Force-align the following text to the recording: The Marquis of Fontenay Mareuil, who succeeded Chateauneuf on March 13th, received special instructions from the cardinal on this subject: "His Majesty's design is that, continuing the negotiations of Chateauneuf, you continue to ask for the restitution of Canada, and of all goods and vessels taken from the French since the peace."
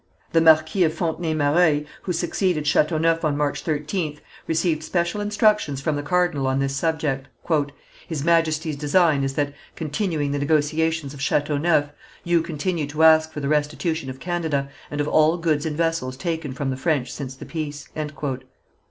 The 0.31 0.41
Marquis 0.41 0.83
of 0.83 0.95
Fontenay 0.95 1.35
Mareuil, 1.35 1.83
who 2.01 2.11
succeeded 2.11 2.65
Chateauneuf 2.65 3.23
on 3.23 3.37
March 3.37 3.63
13th, 3.63 4.17
received 4.47 4.81
special 4.81 5.21
instructions 5.21 5.79
from 5.79 5.95
the 5.95 6.01
cardinal 6.01 6.47
on 6.47 6.57
this 6.57 6.75
subject: 6.75 7.27
"His 8.07 8.23
Majesty's 8.23 8.75
design 8.75 9.23
is 9.23 9.35
that, 9.35 9.53
continuing 9.75 10.31
the 10.31 10.39
negotiations 10.39 11.13
of 11.13 11.21
Chateauneuf, 11.21 11.89
you 12.23 12.41
continue 12.41 12.87
to 12.87 13.03
ask 13.03 13.31
for 13.31 13.41
the 13.41 13.47
restitution 13.47 14.09
of 14.09 14.19
Canada, 14.19 14.69
and 14.89 14.99
of 15.01 15.07
all 15.07 15.37
goods 15.37 15.67
and 15.67 15.77
vessels 15.77 16.17
taken 16.17 16.51
from 16.51 16.71
the 16.71 16.77
French 16.77 17.13
since 17.13 17.35
the 17.35 17.45
peace." 17.45 17.87